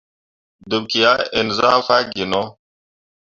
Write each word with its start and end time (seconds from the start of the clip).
Debki 0.69 1.01
a 1.11 1.13
ǝn 1.39 1.47
zah 1.57 1.77
faa 1.87 2.03
gino. 2.13 2.43